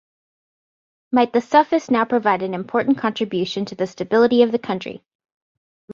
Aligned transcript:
Might 1.11 1.31
the 1.31 1.41
Sufis 1.41 1.91
now 1.91 2.05
provide 2.05 2.41
an 2.41 2.55
important 2.55 2.97
contribution 2.97 3.65
to 3.65 3.75
the 3.75 3.85
stability 3.85 4.41
of 4.41 4.51
the 4.51 4.57
country. 4.57 5.03